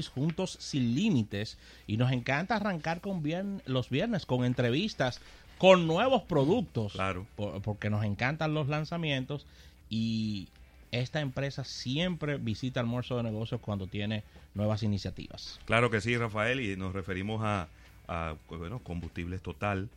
[0.00, 5.20] juntos sin límites y nos encanta arrancar con bien, los viernes con entrevistas
[5.58, 7.26] con nuevos productos Claro.
[7.36, 9.46] por- porque nos encantan los lanzamientos
[9.90, 10.48] y
[10.92, 14.24] esta empresa siempre visita almuerzo de negocios cuando tiene
[14.54, 15.60] nuevas iniciativas.
[15.66, 17.68] Claro que sí, Rafael, y nos referimos a,
[18.08, 19.90] a, pues, bueno, Combustibles Total,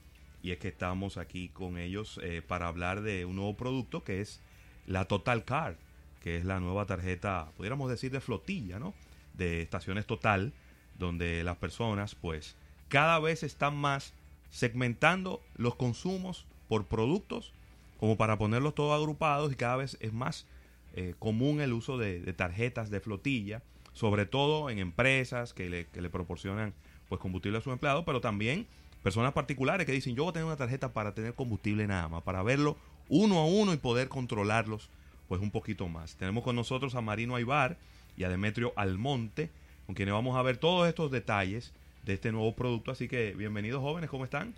[0.44, 4.20] y es que estamos aquí con ellos eh, para hablar de un nuevo producto que
[4.20, 4.42] es
[4.88, 5.76] la Total Card,
[6.22, 8.94] que es la nueva tarjeta, pudiéramos decir, de flotilla, ¿no?
[9.38, 10.54] De estaciones Total,
[10.98, 12.56] donde las personas, pues,
[12.88, 14.14] cada vez están más
[14.50, 17.54] segmentando los consumos por productos,
[18.00, 20.46] como para ponerlos todos agrupados, y cada vez es más
[20.94, 23.62] eh, común el uso de, tarjetas de flotilla,
[23.94, 26.74] sobre todo en empresas que le, que le proporcionan
[27.10, 28.68] pues combustible a sus empleados, pero también
[29.04, 32.24] personas particulares que dicen yo voy a tener una tarjeta para tener combustible nada más,
[32.24, 34.90] para verlo uno a uno y poder controlarlos
[35.28, 36.16] pues un poquito más.
[36.16, 37.78] Tenemos con nosotros a Marino Aybar
[38.18, 39.50] y a Demetrio Almonte,
[39.86, 43.82] con quienes vamos a ver todos estos detalles de este nuevo producto, así que bienvenidos
[43.82, 44.54] jóvenes, ¿cómo están?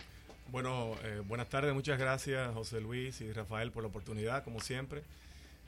[0.51, 5.03] Bueno, eh, buenas tardes, muchas gracias José Luis y Rafael por la oportunidad, como siempre,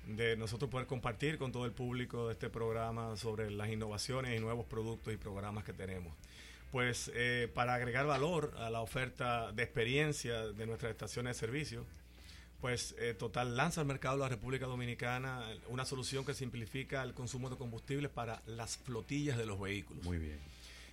[0.08, 4.42] de nosotros poder compartir con todo el público de este programa sobre las innovaciones y
[4.42, 6.14] nuevos productos y programas que tenemos.
[6.72, 11.86] Pues eh, para agregar valor a la oferta de experiencia de nuestras estaciones de servicio,
[12.62, 17.14] pues eh, Total lanza al mercado de la República Dominicana una solución que simplifica el
[17.14, 20.04] consumo de combustibles para las flotillas de los vehículos.
[20.04, 20.40] Muy bien.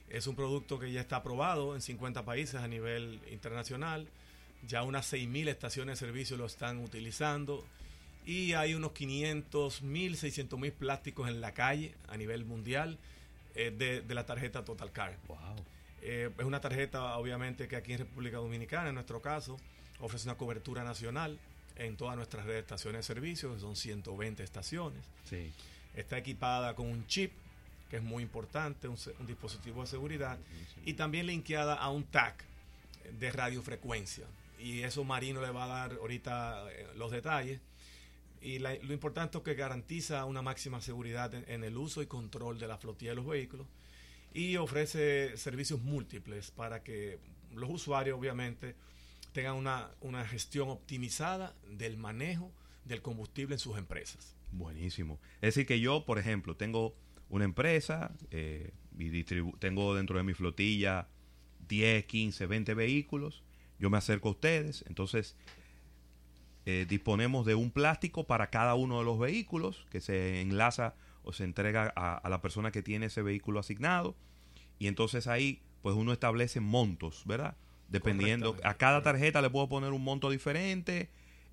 [0.08, 4.06] Es un producto que ya está aprobado en 50 países a nivel internacional.
[4.66, 7.64] Ya unas 6.000 estaciones de servicio lo están utilizando.
[8.24, 12.98] Y hay unos 500.000, 600.000 plásticos en la calle a nivel mundial
[13.54, 15.16] eh, de, de la tarjeta Total Car.
[15.26, 15.38] Wow.
[16.02, 19.56] Eh, es una tarjeta, obviamente, que aquí en República Dominicana, en nuestro caso,
[20.00, 21.38] ofrece una cobertura nacional
[21.76, 25.02] en todas nuestras redes de estaciones de servicio, que son 120 estaciones.
[25.28, 25.52] Sí.
[25.94, 27.32] Está equipada con un chip,
[27.90, 28.96] que es muy importante, un,
[29.26, 30.38] dispositivo de seguridad,
[30.84, 32.44] y también linkeada a un TAC
[33.18, 34.26] de radiofrecuencia.
[34.58, 37.60] Y eso Marino le va a dar ahorita eh, los detalles.
[38.40, 42.06] Y la- lo importante es que garantiza una máxima seguridad en, en el uso y
[42.06, 43.66] control de la flotilla de los vehículos
[44.34, 47.18] y ofrece servicios múltiples para que
[47.54, 48.74] los usuarios obviamente
[49.36, 52.50] tengan una, una gestión optimizada del manejo
[52.86, 54.34] del combustible en sus empresas.
[54.50, 55.20] Buenísimo.
[55.42, 56.96] Es decir, que yo, por ejemplo, tengo
[57.28, 59.24] una empresa eh, y
[59.58, 61.08] tengo dentro de mi flotilla
[61.68, 63.44] 10, 15, 20 vehículos.
[63.78, 64.86] Yo me acerco a ustedes.
[64.88, 65.36] Entonces,
[66.64, 70.94] eh, disponemos de un plástico para cada uno de los vehículos que se enlaza
[71.24, 74.16] o se entrega a, a la persona que tiene ese vehículo asignado.
[74.78, 77.54] Y entonces ahí, pues uno establece montos, ¿verdad?
[77.88, 81.08] Dependiendo, a cada tarjeta le puedo poner un monto diferente.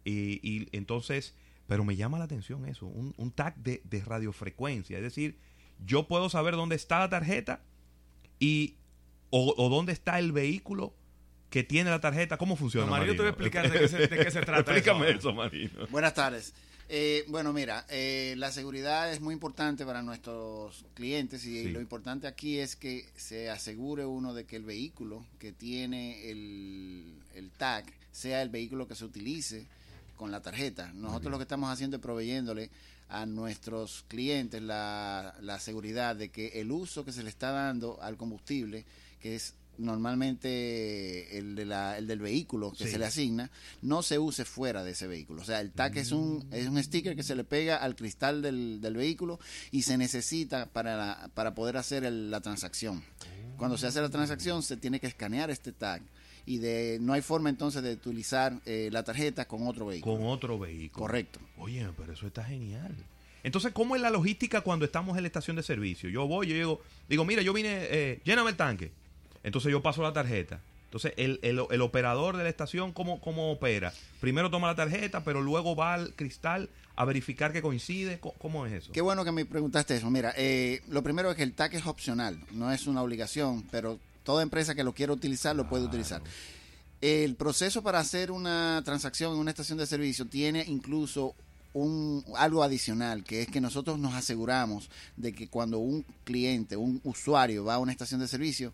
[0.06, 1.36] Y, y entonces,
[1.68, 4.98] pero me llama la atención eso, un, un tag de, de radiofrecuencia.
[4.98, 5.38] Es decir,
[5.86, 7.62] yo puedo saber dónde está la tarjeta
[8.40, 8.76] y
[9.30, 10.94] o, o dónde está el vehículo
[11.50, 12.38] que tiene la tarjeta.
[12.38, 12.86] ¿Cómo funciona?
[12.88, 15.20] No, Marino, te voy a explicar de qué se- de qué se trata Explícame eso.
[15.20, 15.88] eso, Marino.
[15.92, 16.54] Buenas tardes.
[16.90, 21.72] Eh, bueno, mira, eh, la seguridad es muy importante para nuestros clientes y Sí.
[21.72, 27.14] lo importante aquí es que se asegure uno de que el vehículo que tiene el,
[27.36, 29.66] el tag sea el vehículo que se utilice
[30.18, 30.92] con la tarjeta.
[30.94, 32.70] Nosotros lo que estamos haciendo es proveyéndole
[33.10, 38.02] a nuestros clientes la, la seguridad de que el uso que se le está dando
[38.02, 38.86] al combustible,
[39.22, 42.92] que es normalmente el, de la- el del vehículo que Sí.
[42.92, 43.52] se le asigna,
[43.82, 45.42] no se use fuera de ese vehículo.
[45.42, 48.42] O sea, el tag es, un, es un sticker que se le pega al cristal
[48.42, 49.40] del, del vehículo
[49.72, 53.04] y se necesita para, la- para poder hacer el- la transacción.
[53.58, 56.02] Cuando se hace la transacción se tiene que escanear este tag
[56.46, 60.18] y de no hay forma entonces de utilizar eh, la tarjeta con otro vehículo.
[60.18, 61.02] Con otro vehículo.
[61.06, 61.40] Correcto.
[61.58, 62.94] Oye, pero eso está genial.
[63.44, 66.10] Entonces, ¿cómo es la logística cuando estamos en la estación de servicio?
[66.10, 68.92] Yo voy, yo digo, digo mira, yo vine, eh, lléname el tanque.
[69.44, 70.60] Entonces yo paso la tarjeta.
[70.86, 73.92] Entonces, el, el- el operador de la estación, ¿cómo, ¿cómo opera?
[74.22, 78.20] Primero toma la tarjeta, pero luego va al cristal a verificar que coincide.
[78.20, 78.92] ¿Cómo, cómo es eso?
[78.92, 80.12] Qué bueno que me preguntaste eso.
[80.12, 84.00] Mira, eh, lo primero es que el tag es opcional, no es una obligación, pero
[84.24, 86.22] toda empresa que lo quiera utilizar lo puede utilizar.
[87.02, 91.34] El proceso para hacer una transacción en una estación de servicio tiene incluso
[91.74, 97.02] un, algo adicional, que es que nosotros nos aseguramos de que cuando un cliente, un
[97.04, 98.72] usuario va a una estación de servicio,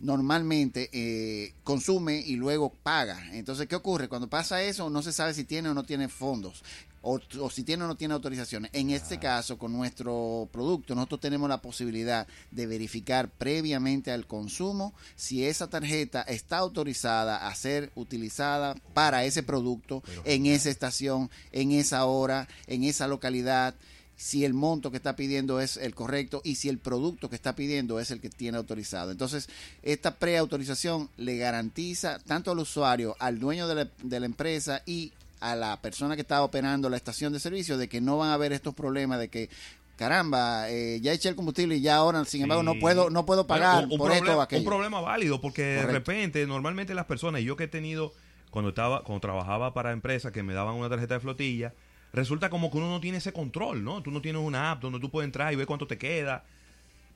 [0.00, 3.20] normalmente eh, consume y luego paga.
[3.32, 4.08] Entonces, ¿qué ocurre?
[4.08, 6.62] Cuando pasa eso, no se sabe si tiene o no tiene fondos.
[7.02, 8.70] O, o si tiene o no tiene autorizaciones.
[8.74, 14.92] En este caso, con nuestro producto, nosotros tenemos la posibilidad de verificar previamente al consumo
[15.14, 21.70] si esa tarjeta está autorizada a ser utilizada para ese producto, en esa estación, en
[21.70, 23.76] esa hora, en esa localidad.
[24.16, 27.54] Si el monto que está pidiendo es el correcto y si el producto que está
[27.54, 29.10] pidiendo es el que tiene autorizado.
[29.10, 29.48] Entonces,
[29.82, 35.12] esta preautorización le garantiza tanto al usuario, al dueño de la, de la empresa y
[35.40, 38.34] a la persona que está operando la estación de servicio de que no van a
[38.34, 39.50] haber estos problemas de que
[39.96, 43.46] caramba, eh, ya eché el combustible y ya ahora, sin embargo, no puedo no puedo
[43.46, 44.60] pagar un, por problema, esto o aquello.
[44.60, 48.12] un problema válido porque de repente normalmente las personas y yo que he tenido
[48.50, 51.72] cuando estaba cuando trabajaba para empresas que me daban una tarjeta de flotilla
[52.16, 54.98] resulta como que uno no tiene ese control no tú no tienes una app donde
[54.98, 56.44] tú puedes entrar y ver cuánto te queda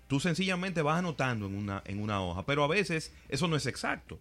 [0.06, 3.66] tú sencillamente vas anotando en una en una hoja pero a veces eso no es
[3.66, 4.18] exacto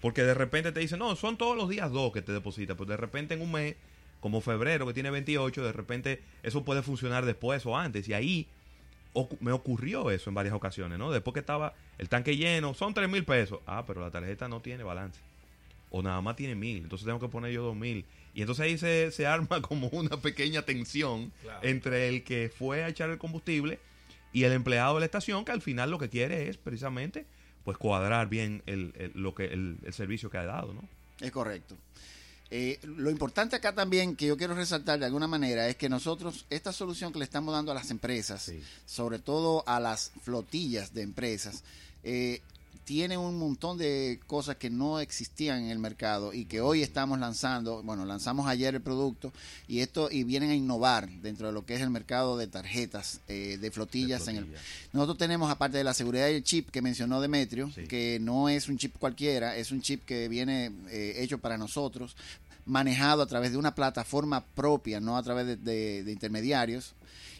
[0.00, 2.90] porque de repente te dicen no son todos los días dos que te depositas pero
[2.90, 3.76] de repente en un mes
[4.20, 8.48] como febrero que tiene 28 de repente eso puede funcionar después o antes y ahí
[9.40, 11.10] me ocurrió eso en varias ocasiones, ¿no?
[11.10, 13.60] Después que estaba el tanque lleno, son tres mil pesos.
[13.66, 15.20] Ah, pero la tarjeta no tiene balance.
[15.94, 16.78] O nada más tiene mil.
[16.78, 18.06] Entonces tengo que poner yo dos mil.
[18.34, 21.60] Y entonces ahí se, se arma como una pequeña tensión Claro.
[21.62, 23.78] entre el que fue a echar el combustible
[24.32, 27.26] y el empleado de la estación, que al final lo que quiere es precisamente
[27.64, 30.82] pues cuadrar bien el, el- lo que el, el servicio que ha dado, ¿no?
[31.20, 31.76] Es correcto.
[32.50, 36.44] Eh, lo importante acá también que yo quiero resaltar de alguna manera es que nosotros,
[36.50, 38.60] esta solución que le estamos dando a las empresas, Sí.
[38.84, 41.64] sobre todo a las flotillas de empresas,
[42.02, 42.40] eh,
[42.84, 47.18] tiene un montón de cosas que no existían en el mercado y que hoy estamos
[47.18, 47.82] lanzando.
[47.82, 49.32] Bueno, lanzamos ayer el producto
[49.68, 53.20] y esto y vienen a innovar dentro de lo que es el mercado de tarjetas
[53.28, 54.46] eh, de, flotillas De en el
[54.92, 57.86] nosotros tenemos, aparte de la seguridad y el chip que mencionó Demetrio, Sí.
[57.86, 62.16] que no es un chip cualquiera, es un chip que viene eh, hecho para nosotros,
[62.64, 66.94] manejado a través de una plataforma propia, no a través de, intermediarios.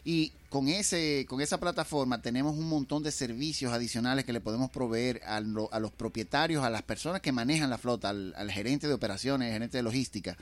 [0.05, 4.69] Y con, ese, con esa plataforma tenemos un montón de servicios adicionales que le podemos
[4.69, 8.51] proveer a, lo- a los propietarios, a las personas que manejan la flota, al, al
[8.51, 10.37] gerente de operaciones, al gerente de logística,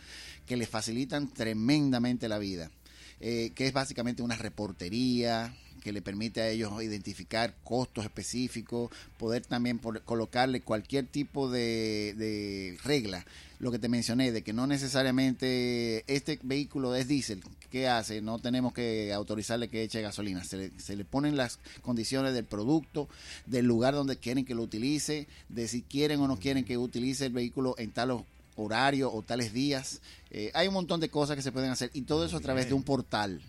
[0.47, 2.71] que les facilitan tremendamente la vida
[3.23, 9.45] eh, que es básicamente una reportería que le permite a ellos identificar costos específicos, poder
[9.45, 13.25] también por- colocarle cualquier tipo de, de regla.
[13.59, 18.21] Lo que te mencioné, de que no necesariamente este vehículo es diésel, ¿qué hace?
[18.21, 20.43] No tenemos que autorizarle que eche gasolina.
[20.43, 23.07] Se le, se le ponen las condiciones del producto,
[23.45, 27.27] del lugar donde quieren que lo utilice, de si quieren o no quieren que utilice
[27.27, 28.23] el vehículo en tal
[28.55, 30.01] horario o tales días.
[30.31, 32.67] Eh, hay un montón de cosas que se pueden hacer y todo eso a través
[32.67, 33.41] de un portal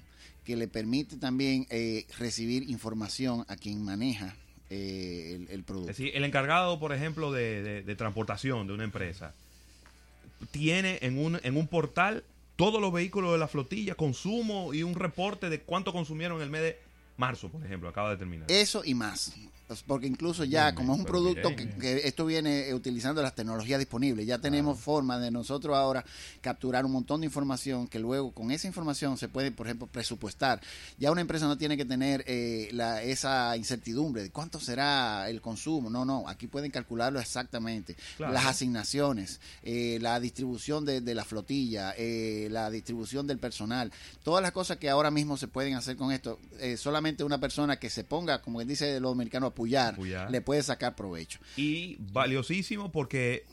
[0.44, 4.34] que le permite también eh, recibir información a quien maneja
[4.70, 5.90] eh, el, el producto.
[5.90, 9.34] Es decir, el encargado, por ejemplo, de, de- de transportación de una empresa,
[10.50, 12.24] tiene en un, en un portal
[12.56, 16.50] todos los vehículos de la flotilla, consumo y un reporte de cuánto consumieron en el
[16.50, 16.78] mes de
[17.16, 18.50] marzo, por ejemplo, acaba de terminar.
[18.50, 19.32] Eso y más.
[19.72, 23.22] Pues porque incluso ya, Bien, como es un producto que, que esto viene eh, utilizando
[23.22, 26.04] las tecnologías disponibles, ya tenemos forma de nosotros ahora
[26.42, 30.60] capturar un montón de información que luego con esa información se puede, por ejemplo, presupuestar.
[30.98, 35.40] Ya una empresa no tiene que tener eh, la, esa incertidumbre de cuánto será el
[35.40, 35.88] consumo.
[35.88, 37.96] No, no, aquí pueden calcularlo exactamente.
[38.18, 38.34] Claro.
[38.34, 43.90] Las asignaciones, eh, la distribución de, de la flotilla, eh, la distribución del personal,
[44.22, 46.38] todas las cosas que ahora mismo se pueden hacer con esto,
[46.76, 51.38] solamente una persona que se ponga, como dice los americanos, a le puede sacar provecho.
[51.56, 53.44] Y valiosísimo porque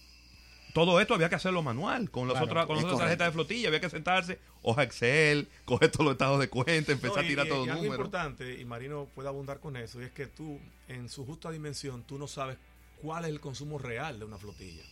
[0.74, 2.10] todo esto había que hacerlo manual.
[2.12, 5.48] Con, las Claro, otras con las otras tarjetas de flotilla había que sentarse, hoja Excel,
[5.66, 7.96] coger todos los estados de cuenta, empezar No, a tirar y- todos los números.
[7.98, 12.04] importante, y Marino puede abundar con eso, y es que tú, en su justa dimensión,
[12.04, 12.58] tú no sabes
[13.02, 14.84] cuál es el consumo real de una flotilla.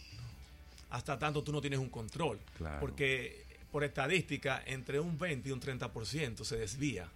[0.90, 2.40] Hasta tanto tú no tienes un control.
[2.58, 2.80] Claro.
[2.80, 7.10] Porque por estadística, entre un 20 y un 30% se desvía.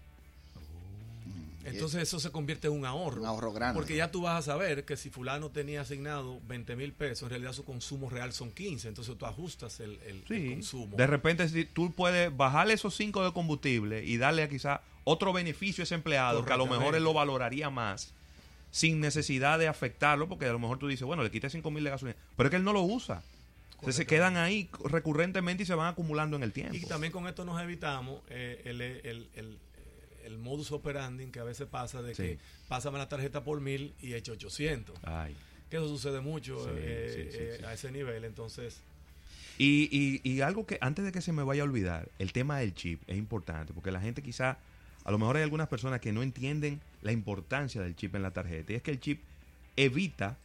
[1.65, 3.21] Entonces eso se convierte en un ahorro.
[3.21, 3.75] Un ahorro grande.
[3.79, 7.29] Porque ya tú vas a saber que si fulano tenía asignado 20 mil pesos, en
[7.29, 8.87] realidad su consumo real son 15.
[8.87, 10.49] Entonces tú ajustas el, el- el Sí.
[10.55, 10.97] consumo.
[10.97, 15.81] De repente si tú puedes bajarle esos 5 de combustible y darle quizá otro beneficio
[15.81, 18.13] a ese empleado que a lo mejor él lo valoraría más
[18.71, 21.83] sin necesidad de afectarlo porque a lo mejor tú dices, bueno, le quité 5 mil
[21.83, 23.21] de gasolina, pero es que él no lo usa.
[23.71, 26.75] Entonces se quedan ahí recurrentemente y se van acumulando en el tiempo.
[26.75, 29.57] Y también con esto nos evitamos eh, el, el-
[30.25, 32.23] el- modus operandi que a veces pasa de Sí.
[32.23, 34.97] que pásame la tarjeta por mil y echo 800.
[35.03, 35.35] Ay.
[35.69, 37.65] Que eso sucede mucho Sí, eh, sí, sí, eh, sí.
[37.65, 38.23] a ese nivel.
[38.25, 38.81] Entonces,
[39.57, 42.57] Y, y, y algo que antes de que se me vaya a olvidar, el tema
[42.59, 44.57] del chip es importante, porque la gente quizá,
[45.03, 48.31] a lo mejor hay algunas personas que no entienden la importancia del chip en la
[48.31, 49.21] tarjeta, y es que el chip
[49.75, 50.37] evita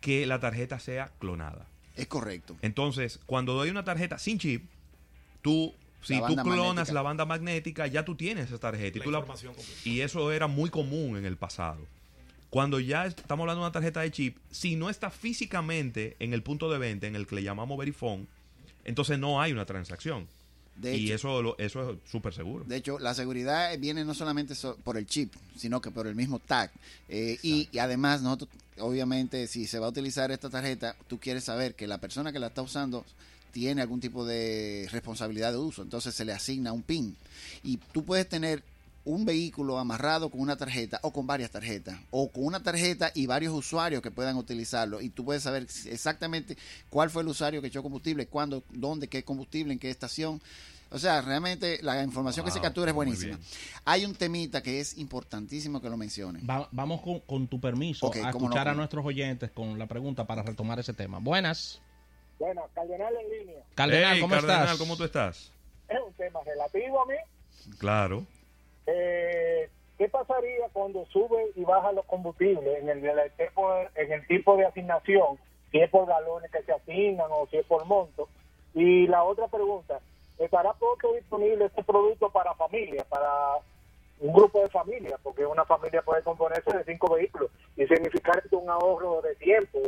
[0.00, 1.66] que la tarjeta sea clonada.
[1.96, 2.56] Es correcto.
[2.62, 4.64] Entonces, cuando doy una tarjeta sin chip,
[5.42, 6.92] tú, si tú clonas magnética.
[6.94, 8.98] la banda magnética, ya tú tienes esa tarjeta.
[8.98, 9.80] Y, tú la- información completa.
[9.84, 11.86] y eso era muy común en el pasado.
[12.48, 16.42] Cuando ya estamos hablando de una tarjeta de chip, si no está físicamente en el
[16.42, 18.26] punto de venta en el que le llamamos Verifone,
[18.84, 20.26] entonces no hay una transacción.
[20.76, 22.64] De y hecho- eso, lo- eso es súper seguro.
[22.64, 26.14] De hecho, la seguridad viene no solamente so- por el chip, sino que por el
[26.14, 26.70] mismo tag.
[27.08, 31.44] Eh, y, y además, nosotros, obviamente, si se va a utilizar esta tarjeta, tú quieres
[31.44, 33.04] saber que la persona que la está usando
[33.50, 35.82] tiene algún tipo de responsabilidad de uso.
[35.82, 37.16] Entonces se le asigna un PIN.
[37.62, 38.62] Y tú puedes tener
[39.04, 43.24] un vehículo amarrado con una tarjeta o con varias tarjetas o con una tarjeta y
[43.26, 46.56] varios usuarios que puedan utilizarlo y tú puedes saber exactamente
[46.90, 50.40] cuál fue el usuario que echó combustible, cuándo, dónde, qué combustible, en qué estación.
[50.92, 53.38] O sea, realmente la información que se captura es buenísima.
[53.86, 56.40] Hay un temita que es importantísimo que lo mencione.
[56.44, 60.26] Va- vamos con, con tu permiso a no, escuchar a nuestros oyentes con la pregunta
[60.26, 61.18] para retomar ese tema.
[61.20, 61.80] Buenas.
[62.40, 63.62] Bueno, Cardenal en línea.
[63.74, 64.78] Cardenal, Hey, ¿cómo Cardenal, estás?
[64.78, 65.52] ¿cómo tú estás?
[65.88, 67.14] Es un tema relativo a mí.
[67.78, 68.24] Claro.
[68.86, 69.68] Eh,
[69.98, 74.26] ¿Qué pasaría cuando sube y baja los combustibles en el, en el tipo, en el
[74.26, 75.38] tipo de asignación?
[75.70, 78.28] Si es por galones que se asignan o si es por monto.
[78.74, 80.00] Y la otra pregunta,
[80.38, 83.28] ¿estará pronto disponible este producto para familia, para
[84.20, 85.16] un grupo de familia?
[85.22, 89.78] Porque una familia puede componerse de cinco vehículos y significar esto un ahorro de tiempo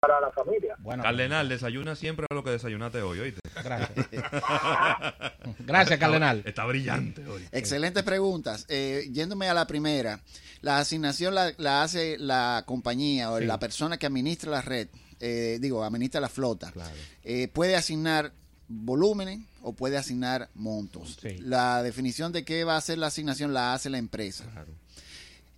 [0.00, 0.74] para la familia.
[0.78, 3.40] Bueno, Cardenal, desayuna siempre lo que desayunaste hoy, ¿oíste?
[3.62, 4.08] gracias.
[5.60, 6.38] gracias, Cardenal.
[6.38, 7.46] Está, está brillante hoy.
[7.52, 8.66] Excelentes preguntas.
[8.68, 10.20] Eh, yéndome a la primera,
[10.60, 13.46] la asignación la, la hace la compañía o Sí.
[13.46, 14.88] la persona que administra la red,
[15.20, 16.70] eh, digo, administra la flota.
[16.72, 16.94] Claro.
[17.24, 18.32] Eh, puede asignar
[18.68, 21.18] volúmenes o puede asignar montos.
[21.20, 21.38] Sí.
[21.38, 24.44] La definición de qué va a ser la asignación la hace la empresa.
[24.52, 24.72] Claro.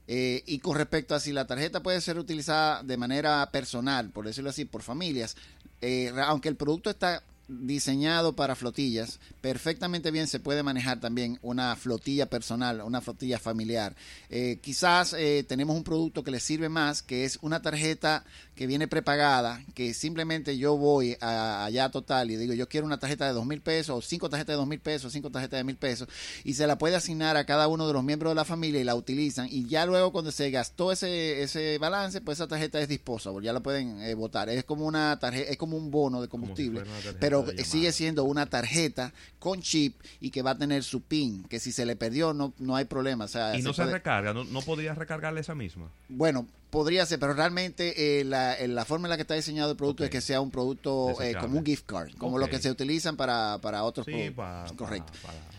[0.06, 4.26] Eh, y con respecto a si la tarjeta puede ser utilizada de manera personal, por
[4.26, 5.36] decirlo así, por familias,
[5.80, 11.76] eh, aunque el producto está diseñado para flotillas, perfectamente bien se puede manejar también una
[11.76, 13.94] flotilla personal, una flotilla familiar.
[14.30, 18.24] Eh, quizás eh, tenemos un producto que le sirve más, que es una tarjeta
[18.54, 22.98] que viene prepagada, que simplemente yo voy a- allá total y digo, yo quiero una
[22.98, 25.64] tarjeta de dos mil pesos, o cinco tarjetas de dos mil pesos, cinco tarjetas de
[25.64, 26.08] mil pesos,
[26.44, 28.84] y se la puede asignar a cada uno de los miembros de la familia y
[28.84, 32.88] la utilizan, y ya luego cuando se gastó ese, ese balance, pues esa tarjeta es
[32.88, 34.48] disposable, ya la pueden eh, votar.
[34.48, 38.46] Es como una tarjeta, es como un bono de combustible, tarjeta pero sigue siendo una
[38.46, 42.32] tarjeta con chip y que va a tener su PIN, que si se le perdió
[42.34, 43.24] no, no hay problema.
[43.24, 45.90] O sea, Y no se recarga, no, no podías recargarle esa misma.
[46.08, 49.70] bueno, podría ser, pero realmente eh, la, eh, la forma en la que está diseñado
[49.70, 52.40] el producto es que sea un producto eh, como un gift card, como Ok.
[52.42, 54.34] lo que se utilizan para, para otros Sí, productos.
[54.36, 55.12] pa- pa- Correcto.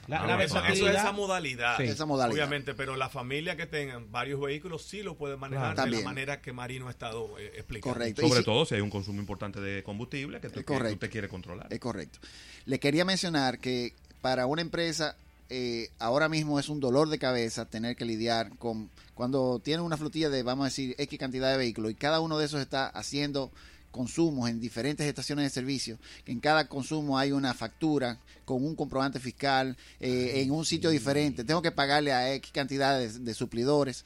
[0.08, 1.78] La- la eso, es esa modalidad.
[1.78, 1.84] Sí.
[1.84, 2.36] Esa modalidad.
[2.36, 5.90] Obviamente, pero la familia que tengan varios vehículos sí lo puede manejar Claro.
[5.90, 7.94] de la manera que Marino ha estado eh, explicando.
[7.96, 8.22] Correcto.
[8.22, 11.10] Sobre si- todo si hay un consumo importante de combustible que tú, Es que te
[11.10, 11.68] quieres controlar.
[11.72, 12.20] Es correcto.
[12.66, 15.16] Le quería mencionar que para una empresa
[15.50, 19.98] eh, ahora mismo es un dolor de cabeza tener que lidiar con cuando tiene una
[19.98, 22.88] flotilla de, vamos a decir, X cantidad de vehículos y cada uno de esos está
[22.88, 23.50] haciendo
[23.90, 28.76] consumos en diferentes estaciones de servicio, que en cada consumo hay una factura con un
[28.76, 33.34] comprobante fiscal eh, en un sitio diferente, tengo que pagarle a X cantidad de, de
[33.34, 34.04] suplidores.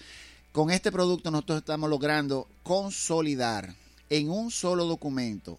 [0.52, 3.74] Con este producto nosotros estamos logrando consolidar
[4.12, 5.58] en un solo documento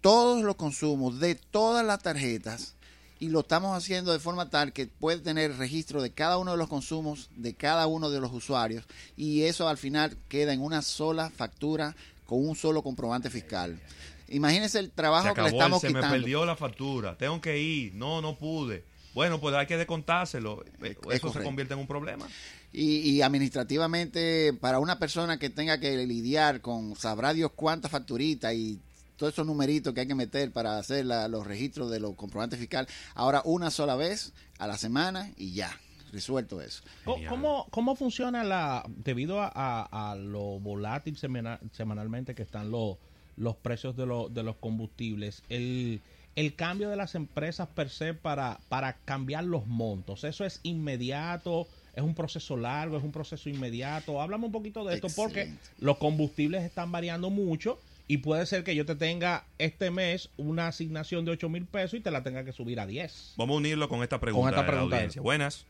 [0.00, 2.75] todos los consumos de todas las tarjetas
[3.18, 6.58] y lo estamos haciendo de forma tal que puede tener registro de cada uno de
[6.58, 8.84] los consumos de cada uno de los usuarios
[9.16, 11.96] y eso al final queda en una sola factura
[12.26, 13.80] con un solo comprobante fiscal.
[14.28, 16.16] Imagínense el Se trabajo que le acabó, el- estamos se me quitando.
[16.16, 17.16] perdió la factura.
[17.16, 17.94] Tengo que ir.
[17.94, 18.82] No, no pude.
[19.14, 20.64] Bueno, pues hay que descontárselo.
[20.82, 21.42] Es Eso se correcto.
[21.44, 22.26] convierte en un problema.
[22.72, 28.52] Y, y administrativamente, para una persona que tenga que lidiar con sabrá Dios cuántas facturitas
[28.54, 28.80] y
[29.16, 32.58] todos esos numeritos que hay que meter para hacer la- los registros de los comprobantes
[32.58, 35.70] fiscales, ahora una sola vez a la semana y ya,
[36.12, 36.82] resuelto eso.
[37.28, 42.96] ¿Cómo, ¿Cómo funciona la, debido a, a- a lo volátil semana- semanalmente que están los,
[43.36, 46.00] los precios de, lo- de los combustibles, el,
[46.36, 50.24] el cambio de las empresas per se para, para cambiar los montos?
[50.24, 51.66] ¿Eso es inmediato?
[51.94, 52.98] ¿Es un proceso largo?
[52.98, 54.20] ¿Es un proceso inmediato?
[54.20, 58.74] Háblame un poquito de esto porque los combustibles están variando mucho y puede ser que
[58.74, 62.44] yo te tenga este mes una asignación de 8 mil pesos y te la tenga
[62.44, 63.34] que subir a 10.
[63.36, 64.96] Vamos a unirlo con esta pregunta, esta de la pregunta.
[64.96, 65.22] audiencia.
[65.22, 65.64] Buenas.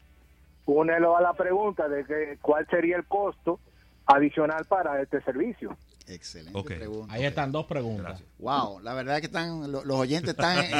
[0.66, 3.60] Únelo a la pregunta de que cuál sería el costo
[4.06, 5.76] adicional para este servicio.
[6.08, 7.12] Excelente pregunta.
[7.12, 8.04] Ahí están dos preguntas.
[8.20, 8.28] Gracias.
[8.38, 10.74] Wow, la verdad es que están lo- los oyentes están en,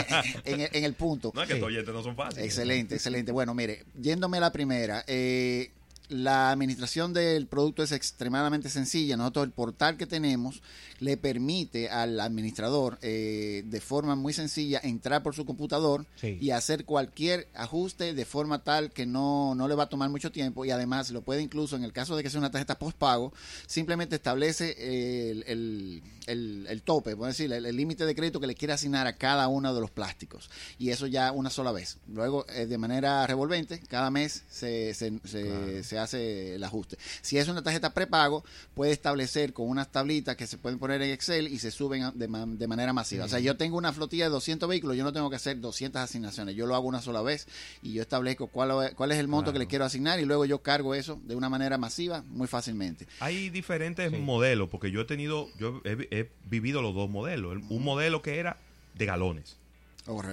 [0.44, 1.32] en- en- en el punto.
[1.34, 1.58] No es que Sí.
[1.58, 2.44] estos oyentes no son fáciles.
[2.44, 3.32] Excelente, excelente.
[3.32, 5.70] Bueno, mire, yéndome a la primera, eh,
[6.08, 9.16] la administración del producto es extremadamente sencilla.
[9.16, 10.62] Nosotros el portal que tenemos
[11.00, 16.38] le permite al administrador eh, de forma muy sencilla entrar por su computador Sí.
[16.40, 20.32] y hacer cualquier ajuste de forma tal que no, no le va a tomar mucho
[20.32, 23.32] tiempo y además lo puede incluso en el caso de que sea una tarjeta postpago
[23.66, 28.54] simplemente establece el, el, el- el tope, por decir, el límite de crédito que le
[28.54, 31.98] quiere asignar a cada uno de los plásticos y eso ya una sola vez.
[32.08, 36.96] Luego eh, de manera revolvente cada mes se, se, se- se hace el ajuste.
[37.22, 41.10] Si es una tarjeta prepago puede establecer con unas tablitas que se pueden poner en
[41.10, 43.24] Excel y se suben de, de manera masiva.
[43.24, 46.00] O sea, yo tengo una flotilla de 200 vehículos, yo no tengo que hacer 200
[46.02, 47.46] asignaciones, yo lo hago una sola vez
[47.82, 50.58] y yo establezco cuál, cuál es el monto que le quiero asignar y luego yo
[50.62, 53.06] cargo eso de una manera masiva muy fácilmente.
[53.20, 54.16] Hay diferentes Sí.
[54.18, 57.52] modelos, porque yo he tenido, yo he, he vivido los dos modelos.
[57.56, 58.58] El- Un modelo que era
[58.94, 59.56] de galones.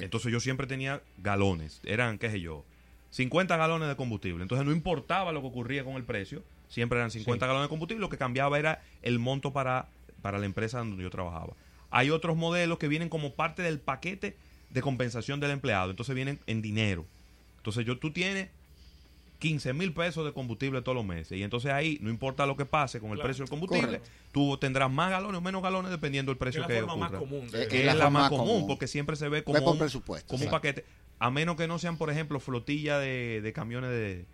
[0.02, 1.80] Entonces yo siempre tenía galones.
[1.84, 2.64] Eran, qué sé yo,
[3.14, 4.42] 50 galones de combustible.
[4.42, 6.44] Entonces no importaba lo que ocurría con el precio.
[6.68, 7.48] Siempre eran 50 Sí.
[7.48, 8.02] galones de combustible.
[8.02, 9.88] Lo que cambiaba era el monto para,
[10.24, 11.54] para la empresa donde yo trabajaba.
[11.92, 14.36] Hay otros modelos que vienen como parte del paquete
[14.72, 15.92] de compensación del empleado.
[15.92, 17.06] Entonces vienen en dinero.
[17.58, 18.50] Entonces yo, tú tienes
[19.38, 21.38] 15 mil pesos de combustible todos los meses.
[21.38, 23.28] Y entonces ahí, no importa lo que pase con el Claro.
[23.28, 24.10] precio del combustible, Correcto.
[24.32, 27.12] tú tendrás más galones o menos galones dependiendo del Es precio la que forma más
[27.12, 27.52] común.
[27.52, 28.68] De- Es la la, forma más común, común.
[28.68, 30.86] porque siempre se ve como, un, presupuesto, como un paquete.
[31.24, 34.26] A menos que no sean, por ejemplo, flotilla de, de camiones de,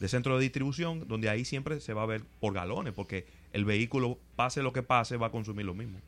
[0.00, 3.64] de centro de distribución, donde ahí siempre se va a ver por galones, porque el
[3.64, 6.00] vehículo, pase lo que pase, va a consumir lo mismo.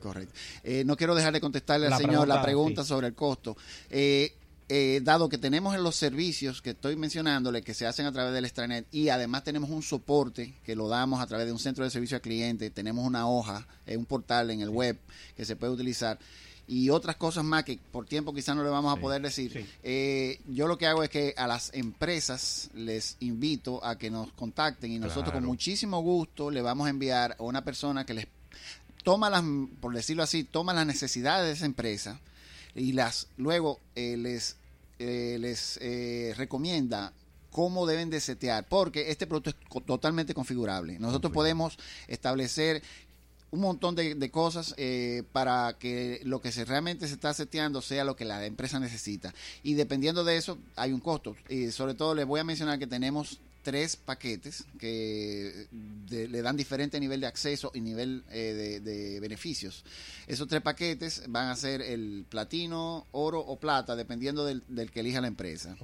[0.00, 0.32] Correcto.
[0.62, 2.88] Eh, no quiero dejar de contestarle al La señor la pregunta, pregunta sí.
[2.88, 3.56] sobre el costo.
[3.90, 4.32] Eh,
[4.72, 8.32] eh, dado que tenemos en los servicios que estoy mencionándole que se hacen a través
[8.32, 11.82] del extranet y además tenemos un soporte que lo damos a través de un centro
[11.82, 14.96] de servicio al cliente, tenemos una hoja, eh, un portal en el web
[15.36, 16.20] que se puede utilizar
[16.72, 19.52] y otras cosas más que por tiempo quizás no le vamos a poder decir.
[19.52, 19.66] sí.
[19.82, 24.30] Eh, yo lo que hago es que a las empresas les invito a que nos
[24.32, 28.26] contacten y nosotros con muchísimo gusto le vamos a enviar a una persona que les
[29.02, 29.42] toma las,
[29.80, 32.20] por decirlo así, toma las necesidades de esa empresa
[32.74, 34.56] y las luego eh, les,
[35.00, 37.12] eh, les eh, recomienda
[37.50, 41.00] cómo deben de setear, porque este producto es co- totalmente configurable.
[41.00, 42.80] Nosotros podemos establecer
[43.50, 47.82] un montón de, de cosas eh, para que lo que se realmente se está seteando
[47.82, 49.34] sea lo que la empresa necesita.
[49.62, 51.36] Y dependiendo de eso, hay un costo.
[51.48, 55.66] Y sobre todo les voy a mencionar que tenemos tres paquetes que
[56.08, 59.84] de- le dan diferente nivel de acceso y nivel eh, de, de beneficios.
[60.26, 65.00] Esos tres paquetes van a ser el platino, oro o plata, dependiendo del, del que
[65.00, 65.76] elija la empresa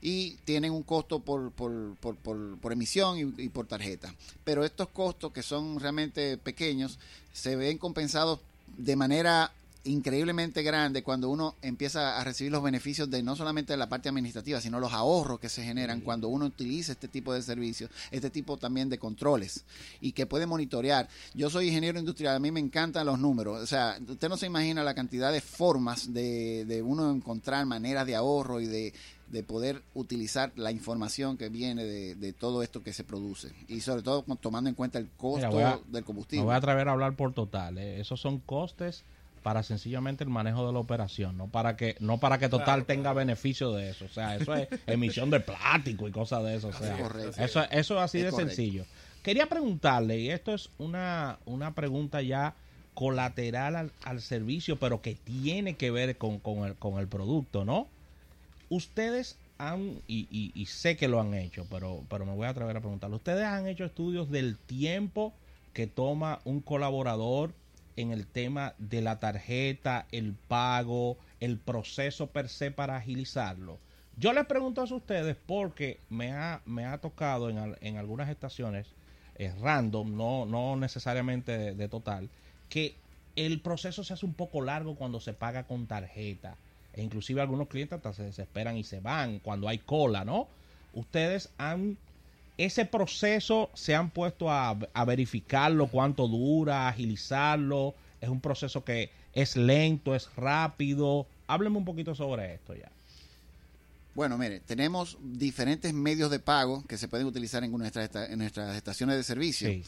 [0.00, 4.14] y tienen un costo por, por, por, por, por emisión y, y por tarjeta.
[4.44, 6.98] Pero estos costos, que son realmente pequeños,
[7.32, 8.40] se ven compensados
[8.78, 9.52] de manera
[9.84, 14.08] increíblemente grande cuando uno empieza a recibir los beneficios de no solamente de la parte
[14.08, 18.30] administrativa, sino los ahorros que se generan cuando uno utiliza este tipo de servicios, este
[18.30, 19.64] tipo también de controles
[20.00, 21.08] y que puede monitorear.
[21.34, 24.46] Yo soy ingeniero industrial, a mí me encantan los números, o sea, usted no se
[24.46, 28.92] imagina la cantidad de formas de, de uno encontrar maneras de ahorro y de,
[29.32, 33.80] de poder utilizar la información que viene de, de todo esto que se produce y
[33.80, 36.44] sobre todo tomando en cuenta el costo Mira, voy a- del Me combustible.
[36.44, 37.78] voy a atrever a hablar por total.
[37.78, 38.00] eh.
[38.00, 39.04] Esos son costes
[39.42, 42.84] para sencillamente el manejo de la operación, no para que no para que Total Claro,
[42.86, 44.04] tenga beneficio de eso.
[44.04, 46.68] O sea, eso es emisión de plástico y cosas de eso.
[46.68, 47.42] O sea, Es correcto.
[47.42, 48.54] eso, eso es así Es de correcto.
[48.54, 48.84] sencillo.
[49.22, 52.54] Quería preguntarle, y esto es una, una pregunta ya
[52.94, 57.64] colateral al, al servicio, pero que tiene que ver con, con el, con el producto,
[57.64, 57.88] ¿no?
[58.68, 62.50] Ustedes han, y, y- y sé que lo han hecho, pero, pero me voy a
[62.50, 65.32] atrever a preguntarle, ¿ustedes han hecho estudios del tiempo
[65.72, 67.54] que toma un colaborador
[67.96, 73.78] en el tema de la tarjeta, el pago, el proceso per se para agilizarlo?
[74.16, 78.86] Yo les pregunto a ustedes porque me ha, me ha tocado en, en algunas estaciones
[79.36, 82.28] eh, random, no, no necesariamente de, de total,
[82.68, 82.94] que
[83.36, 86.56] el proceso se hace un poco largo cuando se paga con tarjeta.
[86.94, 90.48] E inclusive algunos clientes hasta se desesperan y se van cuando hay cola, ¿no?
[90.92, 91.96] Ustedes han
[92.58, 97.94] ese proceso se han puesto a, a verificarlo, cuánto dura, agilizarlo.
[98.20, 101.26] Es un proceso que es lento, es rápido.
[101.46, 102.90] Hábleme un poquito sobre esto ya.
[104.14, 108.76] Bueno, mire, tenemos diferentes medios de pago que se pueden utilizar en nuestras, en nuestras
[108.76, 109.68] estaciones de servicio.
[109.68, 109.82] Sí.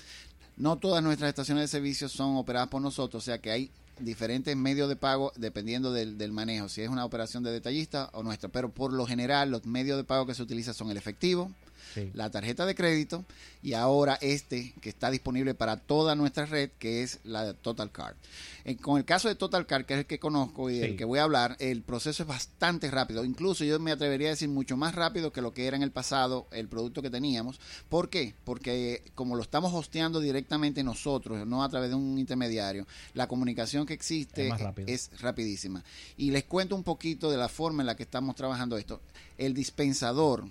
[0.56, 4.56] No todas nuestras estaciones de servicio son operadas por nosotros, o sea que hay diferentes
[4.56, 8.48] medios de pago dependiendo del, del manejo, si es una operación de detallista o nuestra.
[8.48, 11.50] Pero por lo general los medios de pago que se utilizan son el efectivo,
[11.94, 12.10] Sí.
[12.14, 13.24] La tarjeta de crédito
[13.62, 18.16] y ahora este que está disponible para toda nuestra red, que es la Total Card.
[18.64, 20.82] Eh, con el caso de Total Card, que es el que conozco y Sí.
[20.82, 23.24] el que voy a hablar, el proceso es bastante rápido.
[23.24, 25.90] Incluso yo me atrevería a decir mucho más rápido que lo que era en el
[25.90, 27.60] pasado el producto que teníamos.
[27.88, 28.34] ¿Por qué?
[28.44, 33.86] Porque como lo estamos hosteando directamente nosotros, no a través de un intermediario, la comunicación
[33.86, 34.50] que existe
[34.86, 35.82] es rapidísima.
[36.16, 39.00] Y les cuento un poquito de la forma en la que estamos trabajando esto.
[39.38, 40.44] El dispensador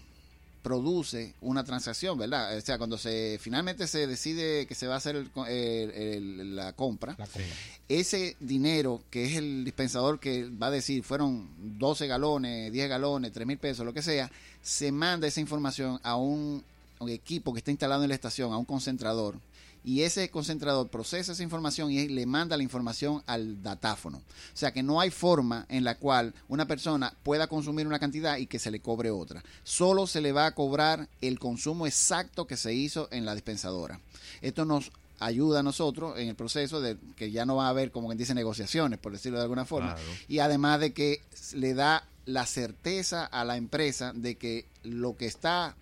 [0.64, 2.58] produce una transacción, ¿verdad?
[2.58, 6.56] O sea, cuando se finalmente se decide que se va a hacer el el- el-
[6.56, 7.44] la compra, La compra.
[7.90, 11.48] ese dinero que es el dispensador que va a decir fueron
[11.78, 16.16] 12 galones, 10 galones, 3 mil pesos, lo que sea, se manda esa información a
[16.16, 16.64] un,
[17.00, 19.36] a un equipo que está instalado en la estación, a un concentrador.
[19.84, 24.18] Y ese concentrador procesa esa información y le manda la información al datáfono.
[24.18, 28.38] O sea que no hay forma en la cual una persona pueda consumir una cantidad
[28.38, 29.44] y que se le cobre otra.
[29.64, 34.00] Solo se le va a cobrar el consumo exacto que se hizo en la dispensadora.
[34.42, 37.92] Esto nos ayuda a nosotros en el proceso de que ya no va a haber,
[37.92, 39.96] como quien dice, negociaciones, por decirlo de alguna forma.
[39.96, 40.10] Claro.
[40.28, 41.22] Y además de que
[41.54, 45.76] le da la certeza a la empresa de que lo que está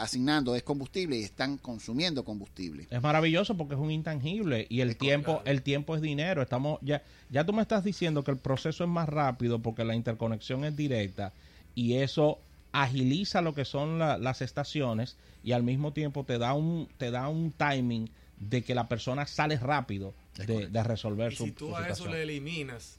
[0.00, 2.86] asignando es combustible y están consumiendo combustible.
[2.90, 5.42] Es maravilloso porque es un intangible y el Es tiempo, claro.
[5.50, 6.42] el tiempo es dinero.
[6.42, 9.94] Estamos ya, ya tú me estás diciendo que el proceso es más rápido porque la
[9.94, 11.32] interconexión es directa
[11.74, 12.38] y eso
[12.72, 17.10] agiliza lo que son la- las estaciones y al mismo tiempo te da un, te
[17.10, 20.14] da un timing de que la persona sale rápido
[20.46, 22.12] de, de resolver Y su, si tú su a eso situación.
[22.12, 22.96] le eliminas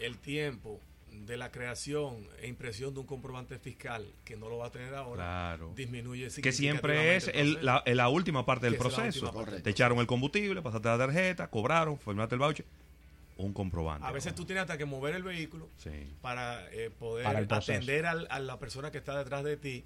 [0.00, 0.78] el tiempo
[1.12, 4.94] de la creación e impresión de un comprobante fiscal que no lo va a tener
[4.94, 5.22] ahora,
[5.56, 5.72] Claro.
[5.76, 9.32] disminuye Que siempre es el- la, la última parte del proceso.
[9.32, 12.64] parte Te echaron el combustible, pasaste la tarjeta, cobraron, firmaste el voucher.
[13.36, 14.06] Un comprobante.
[14.06, 15.90] A veces tú tienes hasta que mover el vehículo Sí.
[16.20, 19.84] para eh, poder Para atender al- a la persona que está detrás de ti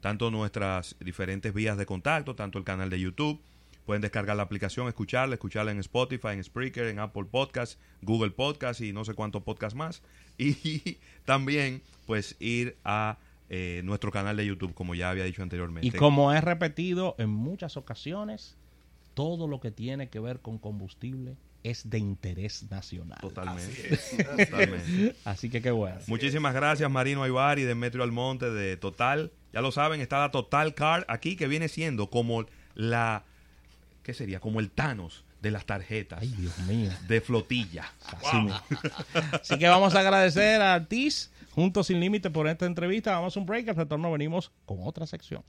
[0.00, 3.40] tanto nuestras diferentes vías de contacto, tanto el canal de YouTube.
[3.84, 8.82] Pueden descargar la aplicación, escucharla, escucharla en Spotify, en Spreaker, en Apple Podcast, Google Podcast
[8.82, 10.02] y no sé cuántos podcasts más.
[10.38, 13.18] Y también, pues, ir a
[13.50, 15.88] eh, nuestro canal de YouTube, como ya había dicho anteriormente.
[15.88, 18.56] Y como he repetido en muchas ocasiones,
[19.14, 23.18] todo lo que tiene que ver con combustible es de interés nacional.
[23.20, 23.98] Totalmente.
[24.26, 25.16] Totalmente.
[25.24, 25.98] Así que qué bueno.
[26.06, 29.32] Muchísimas gracias Marino Aybar y Demetrio Almonte de Total.
[29.52, 33.24] Ya lo saben, está la Total Card aquí que viene siendo como la
[34.02, 34.40] ¿qué sería?
[34.40, 36.90] Como el Thanos de las tarjetas Ay, Dios mío.
[37.06, 37.92] de flotilla.
[38.06, 38.60] Así, mismo.
[39.32, 43.12] Así que vamos a agradecer a Artis, Juntos Sin Límite, por esta entrevista.
[43.12, 43.68] Vamos a un break.
[43.68, 45.42] Al retorno venimos con otra sección.